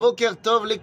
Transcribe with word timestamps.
Boker 0.00 0.36
Tov 0.40 0.64
les 0.64 0.78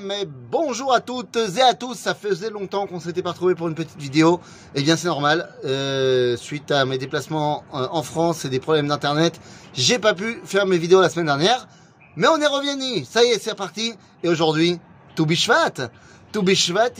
mais 0.00 0.26
bonjour 0.26 0.94
à 0.94 1.00
toutes 1.00 1.36
et 1.56 1.60
à 1.60 1.74
tous. 1.74 1.94
Ça 1.94 2.14
faisait 2.14 2.50
longtemps 2.50 2.86
qu'on 2.86 3.00
s'était 3.00 3.20
pas 3.20 3.32
retrouvé 3.32 3.56
pour 3.56 3.66
une 3.66 3.74
petite 3.74 3.98
vidéo. 3.98 4.40
Eh 4.76 4.82
bien, 4.82 4.94
c'est 4.94 5.08
normal. 5.08 5.52
Euh, 5.64 6.36
suite 6.36 6.70
à 6.70 6.84
mes 6.84 6.96
déplacements 6.96 7.64
euh, 7.74 7.88
en 7.90 8.04
France 8.04 8.44
et 8.44 8.48
des 8.48 8.60
problèmes 8.60 8.86
d'internet, 8.86 9.40
j'ai 9.72 9.98
pas 9.98 10.14
pu 10.14 10.40
faire 10.44 10.66
mes 10.66 10.78
vidéos 10.78 11.00
la 11.00 11.08
semaine 11.08 11.26
dernière. 11.26 11.66
Mais 12.14 12.28
on 12.28 12.36
est 12.36 12.46
revenu. 12.46 13.04
Ça 13.04 13.24
y 13.24 13.26
est, 13.26 13.42
c'est 13.42 13.50
reparti. 13.50 13.94
Et 14.22 14.28
aujourd'hui, 14.28 14.78
tout 15.16 15.26
bishvat. 15.26 15.90
Tout 16.30 16.44
bishvat, 16.44 16.90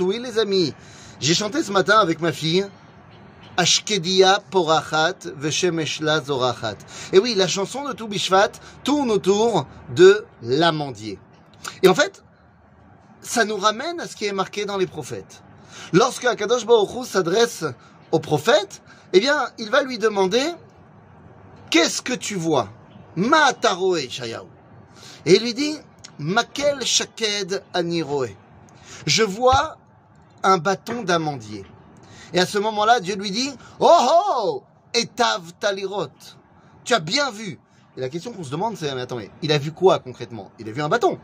Oui, 0.00 0.18
les 0.18 0.38
amis. 0.38 0.72
J'ai 1.20 1.34
chanté 1.34 1.62
ce 1.62 1.72
matin 1.72 1.98
avec 1.98 2.22
ma 2.22 2.32
fille. 2.32 2.66
Ashkedia 3.56 4.40
porachat 4.50 5.26
veshemeshla 5.36 6.22
zorachat. 6.22 6.76
Et 7.12 7.18
oui, 7.18 7.34
la 7.34 7.48
chanson 7.48 7.84
de 7.84 7.92
tout 7.92 8.08
Bishvat 8.08 8.52
tourne 8.84 9.10
autour 9.10 9.66
de 9.94 10.26
l'amandier. 10.42 11.18
Et 11.82 11.88
en 11.88 11.94
fait, 11.94 12.22
ça 13.22 13.44
nous 13.44 13.56
ramène 13.56 14.00
à 14.00 14.06
ce 14.06 14.16
qui 14.16 14.26
est 14.26 14.32
marqué 14.32 14.66
dans 14.66 14.76
les 14.76 14.86
prophètes. 14.86 15.42
Lorsque 15.92 16.24
Akadosh 16.24 16.66
Baruch 16.66 17.06
s'adresse 17.06 17.64
au 18.12 18.18
prophète, 18.18 18.82
eh 19.12 19.20
bien, 19.20 19.48
il 19.58 19.70
va 19.70 19.82
lui 19.82 19.98
demander 19.98 20.44
Qu'est-ce 21.70 22.00
que 22.00 22.12
tu 22.12 22.36
vois? 22.36 22.68
Ma 23.16 23.52
taroe 23.52 24.08
shayahu. 24.08 24.46
Et 25.24 25.36
il 25.36 25.42
lui 25.42 25.54
dit 25.54 25.76
Makel 26.18 26.84
shaked 26.84 27.62
aniroe. 27.74 28.28
Je 29.06 29.22
vois 29.22 29.76
un 30.42 30.58
bâton 30.58 31.02
d'amandier. 31.02 31.64
Et 32.32 32.40
à 32.40 32.46
ce 32.46 32.58
moment-là, 32.58 33.00
Dieu 33.00 33.16
lui 33.16 33.30
dit, 33.30 33.50
oh 33.80 33.90
oh, 34.36 34.62
etav 34.94 35.52
talirot. 35.60 36.08
Tu 36.84 36.94
as 36.94 37.00
bien 37.00 37.30
vu. 37.30 37.58
Et 37.96 38.00
la 38.00 38.08
question 38.08 38.32
qu'on 38.32 38.44
se 38.44 38.50
demande, 38.50 38.76
c'est, 38.76 38.94
mais 38.94 39.00
attendez, 39.00 39.30
il 39.42 39.52
a 39.52 39.58
vu 39.58 39.72
quoi 39.72 39.98
concrètement? 39.98 40.50
Il 40.58 40.68
a 40.68 40.72
vu 40.72 40.82
un 40.82 40.88
bâton. 40.88 41.18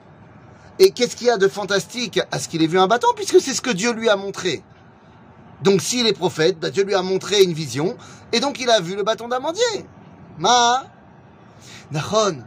Et 0.79 0.91
qu'est-ce 0.91 1.17
qu'il 1.17 1.27
y 1.27 1.31
a 1.31 1.37
de 1.37 1.49
fantastique 1.49 2.21
à 2.31 2.39
ce 2.39 2.49
qu'il 2.49 2.63
ait 2.63 2.67
vu 2.67 2.79
un 2.79 2.87
bâton, 2.87 3.09
puisque 3.15 3.41
c'est 3.41 3.55
ce 3.55 3.61
que 3.61 3.71
Dieu 3.71 3.93
lui 3.93 4.09
a 4.09 4.17
montré? 4.17 4.63
Donc 5.63 5.81
s'il 5.81 6.07
est 6.07 6.13
prophète, 6.13 6.59
bah, 6.59 6.71
Dieu 6.71 6.85
lui 6.85 6.95
a 6.95 7.03
montré 7.03 7.43
une 7.43 7.53
vision, 7.53 7.97
et 8.33 8.41
donc 8.41 8.59
il 8.59 8.69
a 8.71 8.81
vu 8.81 8.97
le 8.97 9.03
bâton 9.03 9.29
d'amandier. 9.29 9.87
Ma 10.39 10.85
Nachon. 11.91 12.43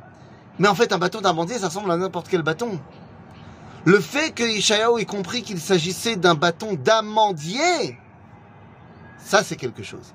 Mais 0.58 0.68
en 0.68 0.76
fait, 0.76 0.92
un 0.92 0.98
bâton 0.98 1.22
d'amandier, 1.22 1.60
ça 1.60 1.68
ressemble 1.68 1.92
à 1.92 1.98
n'importe 1.98 2.28
quel 2.30 2.42
bâton. 2.42 2.80
Le 3.86 4.00
fait 4.00 4.32
que 4.32 4.44
Ishaïaou 4.44 4.98
ait 4.98 5.06
compris 5.06 5.44
qu'il 5.44 5.60
s'agissait 5.60 6.16
d'un 6.16 6.34
bâton 6.34 6.74
d'amandier, 6.74 8.00
ça, 9.26 9.44
c'est 9.44 9.56
quelque 9.56 9.82
chose. 9.82 10.14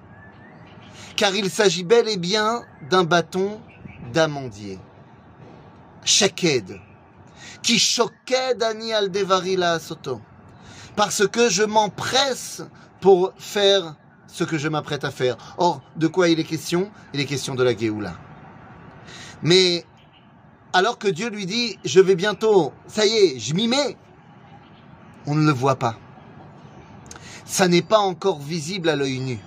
Car 1.16 1.34
il 1.34 1.50
s'agit 1.50 1.82
bel 1.82 2.08
et 2.08 2.16
bien 2.16 2.62
d'un 2.88 3.02
bâton 3.02 3.60
d'amandier. 4.12 4.78
Shaked. 6.04 6.80
Qui 7.60 7.78
shoked 7.80 8.62
ani 8.62 8.92
al 8.92 9.10
devarila 9.10 9.80
soto. 9.80 10.20
Parce 10.94 11.26
que 11.26 11.50
je 11.50 11.64
m'empresse 11.64 12.62
pour 13.00 13.32
faire 13.36 13.96
ce 14.28 14.44
que 14.44 14.56
je 14.58 14.68
m'apprête 14.68 15.04
à 15.04 15.10
faire. 15.10 15.36
Or, 15.58 15.82
de 15.96 16.06
quoi 16.06 16.28
il 16.28 16.38
est 16.38 16.44
question? 16.44 16.88
Il 17.12 17.18
est 17.18 17.26
question 17.26 17.56
de 17.56 17.64
la 17.64 17.76
Géoula. 17.76 18.14
Mais 19.42 19.84
alors 20.72 20.98
que 20.98 21.08
Dieu 21.08 21.30
lui 21.30 21.46
dit, 21.46 21.76
je 21.84 21.98
vais 21.98 22.14
bientôt, 22.14 22.72
ça 22.86 23.04
y 23.04 23.12
est, 23.12 23.38
je 23.40 23.54
m'y 23.54 23.66
mets, 23.66 23.96
on 25.26 25.34
ne 25.34 25.44
le 25.44 25.52
voit 25.52 25.76
pas 25.76 25.96
ça 27.50 27.66
n'est 27.66 27.82
pas 27.82 27.98
encore 27.98 28.38
visible 28.38 28.88
à 28.88 28.94
l'œil 28.94 29.18
nu. 29.18 29.40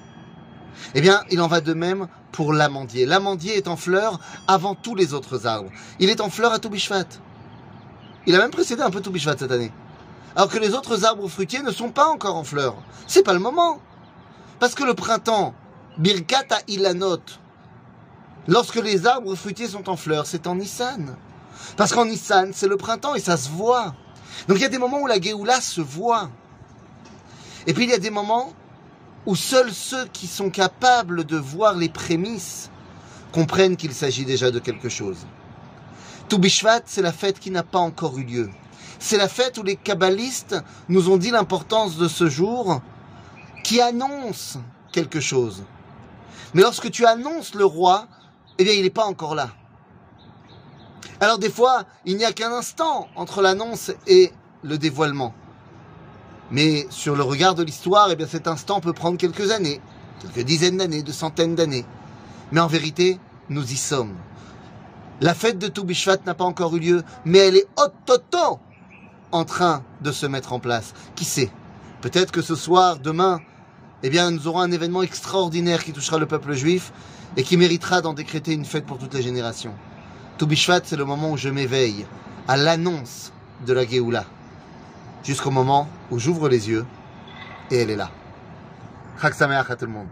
Eh 0.93 0.99
bien, 0.99 1.23
il 1.31 1.39
en 1.39 1.47
va 1.47 1.61
de 1.61 1.73
même 1.73 2.09
pour 2.33 2.51
l'amandier. 2.51 3.05
L'amandier 3.05 3.55
est 3.55 3.69
en 3.69 3.77
fleur 3.77 4.19
avant 4.45 4.75
tous 4.75 4.93
les 4.93 5.13
autres 5.13 5.47
arbres. 5.47 5.69
Il 5.99 6.09
est 6.09 6.19
en 6.19 6.29
fleur 6.29 6.51
à 6.51 6.59
Toubishvat. 6.59 7.05
Il 8.27 8.35
a 8.35 8.39
même 8.39 8.51
précédé 8.51 8.81
un 8.81 8.89
peu 8.89 8.99
Toubishvat 8.99 9.37
cette 9.37 9.53
année. 9.53 9.71
Alors 10.35 10.49
que 10.49 10.57
les 10.57 10.73
autres 10.73 11.05
arbres 11.05 11.29
fruitiers 11.29 11.61
ne 11.61 11.71
sont 11.71 11.91
pas 11.91 12.07
encore 12.07 12.35
en 12.35 12.43
fleur. 12.43 12.75
C'est 13.07 13.23
pas 13.23 13.33
le 13.33 13.39
moment. 13.39 13.79
Parce 14.59 14.75
que 14.75 14.83
le 14.83 14.95
printemps, 14.95 15.53
Birkata 15.97 16.57
Ilanot, 16.67 17.21
lorsque 18.49 18.83
les 18.83 19.07
arbres 19.07 19.35
fruitiers 19.35 19.69
sont 19.69 19.87
en 19.89 19.95
fleur, 19.95 20.25
c'est 20.25 20.45
en 20.45 20.55
Nissan. 20.55 21.15
Parce 21.77 21.93
qu'en 21.93 22.05
Nissan, 22.05 22.51
c'est 22.53 22.67
le 22.67 22.75
printemps 22.75 23.15
et 23.15 23.21
ça 23.21 23.37
se 23.37 23.49
voit. 23.49 23.95
Donc 24.49 24.57
il 24.57 24.61
y 24.61 24.65
a 24.65 24.69
des 24.69 24.77
moments 24.77 24.99
où 24.99 25.07
la 25.07 25.21
Géoula 25.21 25.61
se 25.61 25.79
voit. 25.79 26.29
Et 27.67 27.73
puis 27.73 27.85
il 27.85 27.89
y 27.89 27.93
a 27.93 27.99
des 27.99 28.09
moments 28.09 28.53
où 29.25 29.35
seuls 29.35 29.71
ceux 29.71 30.05
qui 30.07 30.27
sont 30.27 30.49
capables 30.49 31.23
de 31.23 31.37
voir 31.37 31.75
les 31.75 31.89
prémices 31.89 32.69
comprennent 33.31 33.77
qu'il 33.77 33.93
s'agit 33.93 34.25
déjà 34.25 34.51
de 34.51 34.59
quelque 34.59 34.89
chose. 34.89 35.25
Toubishvat, 36.29 36.81
c'est 36.85 37.01
la 37.01 37.13
fête 37.13 37.39
qui 37.39 37.51
n'a 37.51 37.63
pas 37.63 37.79
encore 37.79 38.17
eu 38.17 38.23
lieu. 38.23 38.49
C'est 38.99 39.17
la 39.17 39.27
fête 39.27 39.57
où 39.57 39.63
les 39.63 39.75
kabbalistes 39.75 40.55
nous 40.87 41.09
ont 41.09 41.17
dit 41.17 41.31
l'importance 41.31 41.97
de 41.97 42.07
ce 42.07 42.29
jour 42.29 42.81
qui 43.63 43.81
annonce 43.81 44.57
quelque 44.91 45.19
chose. 45.19 45.63
Mais 46.53 46.61
lorsque 46.61 46.91
tu 46.91 47.05
annonces 47.05 47.55
le 47.55 47.65
roi, 47.65 48.07
eh 48.57 48.63
bien, 48.63 48.73
il 48.73 48.83
n'est 48.83 48.89
pas 48.89 49.05
encore 49.05 49.35
là. 49.35 49.49
Alors 51.19 51.39
des 51.39 51.49
fois, 51.49 51.83
il 52.05 52.17
n'y 52.17 52.25
a 52.25 52.31
qu'un 52.33 52.51
instant 52.51 53.07
entre 53.15 53.41
l'annonce 53.41 53.91
et 54.07 54.31
le 54.61 54.77
dévoilement. 54.77 55.33
Mais 56.53 56.85
sur 56.91 57.15
le 57.15 57.23
regard 57.23 57.55
de 57.55 57.63
l'histoire, 57.63 58.09
eh 58.11 58.15
bien 58.15 58.27
cet 58.27 58.47
instant 58.47 58.79
peut 58.79 58.93
prendre 58.93 59.17
quelques 59.17 59.49
années, 59.49 59.81
quelques 60.21 60.45
dizaines 60.45 60.77
d'années, 60.77 61.01
de 61.01 61.11
centaines 61.11 61.55
d'années. 61.55 61.83
Mais 62.51 62.59
en 62.59 62.67
vérité, 62.67 63.19
nous 63.49 63.73
y 63.73 63.75
sommes. 63.75 64.13
La 65.19 65.33
fête 65.33 65.57
de 65.57 65.67
Toubishvat 65.67 66.19
n'a 66.27 66.35
pas 66.35 66.43
encore 66.43 66.75
eu 66.75 66.79
lieu, 66.79 67.03
mais 67.25 67.39
elle 67.39 67.57
est 67.57 67.67
auto 67.75 68.59
en 69.31 69.45
train 69.45 69.83
de 70.01 70.11
se 70.11 70.27
mettre 70.27 70.53
en 70.53 70.59
place. 70.59 70.93
Qui 71.15 71.25
sait? 71.25 71.49
Peut-être 72.01 72.31
que 72.31 72.43
ce 72.43 72.55
soir, 72.55 72.99
demain, 72.99 73.41
eh 74.03 74.11
bien, 74.11 74.29
nous 74.29 74.47
aurons 74.47 74.59
un 74.59 74.71
événement 74.71 75.01
extraordinaire 75.01 75.83
qui 75.83 75.91
touchera 75.91 76.19
le 76.19 76.27
peuple 76.27 76.53
juif 76.53 76.93
et 77.35 77.41
qui 77.41 77.57
méritera 77.57 78.01
d'en 78.01 78.13
décréter 78.13 78.53
une 78.53 78.65
fête 78.65 78.85
pour 78.85 78.99
toutes 78.99 79.15
les 79.15 79.23
générations. 79.23 79.73
Toubishvat, 80.37 80.81
c'est 80.83 80.97
le 80.97 81.05
moment 81.05 81.31
où 81.31 81.37
je 81.37 81.49
m'éveille 81.49 82.05
à 82.47 82.57
l'annonce 82.57 83.31
de 83.65 83.73
la 83.73 83.87
Géoula 83.87 84.25
jusqu'au 85.23 85.51
moment 85.51 85.87
où 86.13 86.19
j'ouvre 86.19 86.47
les 86.47 86.69
yeux 86.69 86.85
et 87.71 87.77
elle 87.77 87.89
est 87.89 87.95
là. 87.95 88.11
Chag 89.19 89.33
à 89.41 89.75
tout 89.75 89.85
le 89.85 89.91
monde. 89.91 90.07